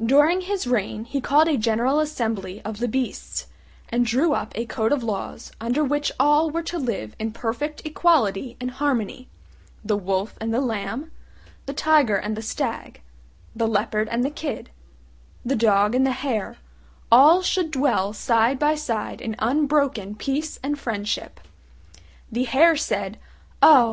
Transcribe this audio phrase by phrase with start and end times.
[0.00, 3.48] During his reign he called a general assembly of the beasts,
[3.88, 7.82] and drew up a code of laws under which all were to live in perfect
[7.84, 9.26] equality and harmony:
[9.84, 11.10] the wolf and the lamb,
[11.66, 13.00] the tiger and the stag,
[13.52, 14.70] the leopard and the kid,
[15.44, 16.58] the dog and the hare,
[17.10, 21.40] all should dwell side by side in unbroken peace and friendship.
[22.30, 23.18] The hare said,
[23.60, 23.92] "Oh!